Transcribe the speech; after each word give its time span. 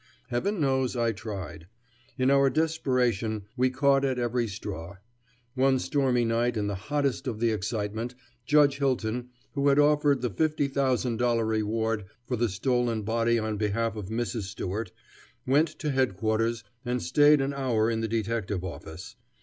Heaven 0.29 0.59
knows 0.59 0.95
I 0.95 1.11
tried. 1.11 1.67
In 2.17 2.31
our 2.31 2.49
desperation 2.49 3.43
we 3.55 3.69
caught 3.69 4.03
at 4.03 4.17
every 4.17 4.47
straw. 4.47 4.95
One 5.53 5.77
stormy 5.77 6.25
night 6.25 6.57
in 6.57 6.65
the 6.65 6.73
hottest 6.73 7.27
of 7.27 7.39
the 7.39 7.51
excitement 7.51 8.15
Judge 8.47 8.79
Hilton, 8.79 9.29
who 9.53 9.67
had 9.67 9.77
offered 9.77 10.23
the 10.23 10.31
$50,000 10.31 11.47
reward 11.47 12.05
for 12.25 12.35
the 12.35 12.49
stolen 12.49 13.03
body 13.03 13.37
on 13.37 13.57
behalf 13.57 13.95
of 13.95 14.09
Mrs. 14.09 14.45
Stewart, 14.49 14.91
went 15.45 15.67
to 15.77 15.91
Headquarters 15.91 16.63
and 16.83 16.99
stayed 16.99 17.39
an 17.39 17.53
hour 17.53 17.87
in 17.91 18.01
the 18.01 18.07
detective 18.07 18.63
office. 18.63 19.15